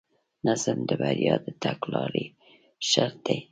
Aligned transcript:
نظم 0.45 0.77
د 0.89 0.91
بریا 1.01 1.35
د 1.45 1.47
تګلارې 1.63 2.25
شرط 2.89 3.17
دی. 3.27 3.39